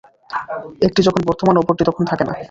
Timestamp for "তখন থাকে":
1.85-2.23